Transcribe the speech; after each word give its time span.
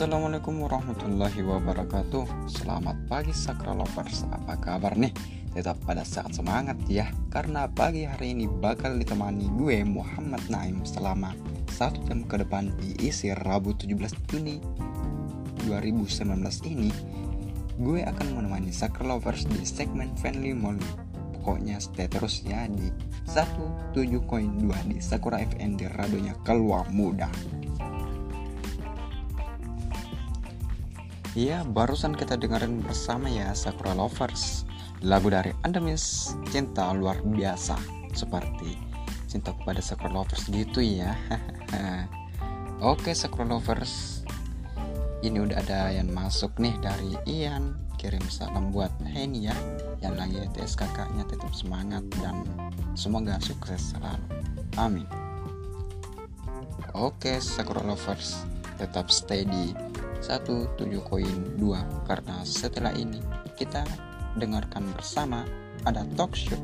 Assalamualaikum 0.00 0.64
warahmatullahi 0.64 1.44
wabarakatuh. 1.44 2.48
Selamat 2.48 2.96
pagi 3.04 3.36
Sakra 3.36 3.76
Lovers. 3.76 4.24
Apa 4.32 4.56
kabar 4.56 4.96
nih? 4.96 5.12
Tetap 5.52 5.76
pada 5.84 6.08
saat 6.08 6.32
semangat 6.32 6.80
ya 6.88 7.12
Karena 7.28 7.68
pagi 7.68 8.08
hari 8.08 8.32
ini 8.32 8.48
bakal 8.48 8.96
ditemani 8.96 9.52
gue 9.60 9.84
Muhammad 9.84 10.40
Naim 10.48 10.88
Selama 10.88 11.36
satu 11.68 12.00
jam 12.08 12.24
ke 12.24 12.40
depan 12.40 12.72
diisi 12.80 13.28
Rabu 13.44 13.76
17 13.76 13.92
Juni 14.24 14.56
2019 15.68 16.48
ini. 16.64 16.88
Gue 17.76 18.00
akan 18.00 18.40
menemani 18.40 18.72
Sakra 18.72 19.04
Lovers 19.04 19.44
di 19.52 19.68
segmen 19.68 20.16
Friendly 20.16 20.56
Molly 20.56 21.12
Pokoknya 21.36 21.76
stay 21.76 22.08
terus 22.08 22.40
ya 22.40 22.64
di 22.72 22.88
17.2 23.28 23.92
di 24.64 24.96
Sakura 24.96 25.44
FN 25.44 25.76
di 25.76 25.84
radionya 25.92 26.40
keluar 26.40 26.88
muda 26.88 27.28
Iya, 31.38 31.62
barusan 31.62 32.18
kita 32.18 32.34
dengerin 32.34 32.82
bersama 32.82 33.30
ya 33.30 33.54
Sakura 33.54 33.94
Lovers. 33.94 34.66
Lagu 35.06 35.30
dari 35.30 35.54
Andamis 35.62 36.34
Cinta 36.50 36.90
Luar 36.90 37.22
Biasa. 37.22 37.78
Seperti 38.10 38.74
cinta 39.30 39.54
kepada 39.54 39.78
Sakura 39.78 40.10
Lovers 40.10 40.50
gitu 40.50 40.82
ya. 40.82 41.14
Oke 42.82 43.14
Sakura 43.14 43.46
Lovers. 43.46 44.26
Ini 45.22 45.38
udah 45.38 45.62
ada 45.62 45.94
yang 45.94 46.10
masuk 46.10 46.58
nih 46.58 46.74
dari 46.82 47.14
Ian. 47.30 47.78
Kirim 47.94 48.26
salam 48.32 48.72
buat 48.72 48.88
Henny 49.04 49.44
ya 49.44 49.56
Yang 50.00 50.14
lagi 50.16 50.40
tes 50.56 50.72
kakaknya 50.72 51.20
tetap 51.28 51.52
semangat 51.52 52.00
Dan 52.16 52.42
semoga 52.98 53.36
sukses 53.38 53.94
selalu. 53.94 54.24
Amin. 54.80 55.06
Oke 56.96 57.38
Sakura 57.38 57.84
Lovers 57.84 58.48
Tetap 58.80 59.12
stay 59.12 59.44
di 59.44 59.76
17.2 60.20 61.56
karena 62.06 62.36
setelah 62.44 62.92
ini 62.92 63.20
kita 63.56 63.82
dengarkan 64.36 64.86
bersama 64.92 65.44
ada 65.88 66.04
talk 66.14 66.36
show 66.36 66.60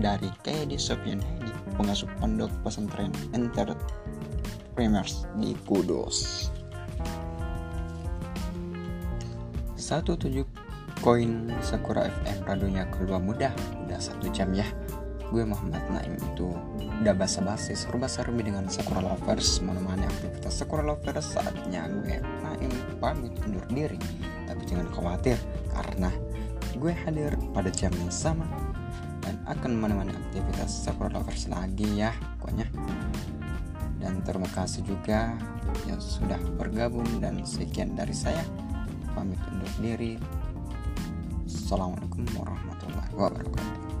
dari 0.00 0.28
KD 0.42 0.80
Sofian 0.80 1.20
Hedi 1.20 1.52
pengasuh 1.76 2.08
pondok 2.18 2.50
pesantren 2.64 3.12
Entrepreneurs 3.36 5.28
di 5.36 5.52
Kudus. 5.68 6.48
17 9.76 10.42
koin 11.04 11.52
Sakura 11.62 12.08
FM 12.08 12.38
radionya 12.48 12.88
keluar 12.90 13.22
mudah. 13.22 13.52
Udah 13.86 14.00
satu 14.00 14.26
jam 14.34 14.50
ya 14.50 14.66
gue 15.30 15.42
Muhammad 15.42 15.82
Naim 15.90 16.14
itu 16.14 16.54
udah 17.02 17.14
basa-basi 17.18 17.74
serba 17.74 18.06
serbi 18.06 18.46
dengan 18.46 18.70
Sakura 18.70 19.02
Lovers 19.02 19.58
menemani 19.58 20.06
aktivitas 20.06 20.62
Sakura 20.62 20.86
Lovers 20.86 21.34
saatnya 21.34 21.90
gue 21.90 22.22
Naim 22.22 22.72
pamit 23.02 23.34
undur 23.42 23.66
diri. 23.70 23.98
Tapi 24.46 24.62
jangan 24.64 24.88
khawatir 24.94 25.38
karena 25.74 26.10
gue 26.76 26.92
hadir 26.92 27.34
pada 27.50 27.72
jam 27.72 27.90
yang 27.98 28.12
sama 28.12 28.46
dan 29.24 29.34
akan 29.50 29.74
menemani 29.74 30.14
aktivitas 30.14 30.86
Sakura 30.86 31.10
Lovers 31.10 31.50
lagi 31.50 31.86
ya 31.98 32.14
pokoknya. 32.38 32.66
Dan 33.98 34.22
terima 34.22 34.46
kasih 34.54 34.86
juga 34.86 35.34
yang 35.90 35.98
sudah 35.98 36.38
bergabung 36.54 37.06
dan 37.18 37.42
sekian 37.42 37.98
dari 37.98 38.14
saya. 38.14 38.46
Pamit 39.18 39.40
undur 39.50 39.72
diri. 39.82 40.14
Assalamualaikum 41.50 42.22
warahmatullahi 42.38 43.10
wabarakatuh 43.16 43.95